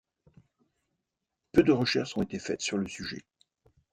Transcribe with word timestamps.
Peu 1.51 1.61
de 1.61 1.71
recherches 1.71 2.17
ont 2.17 2.23
été 2.23 2.39
faites 2.39 2.61
sur 2.61 2.79
le 2.79 2.87
sujet. 2.87 3.21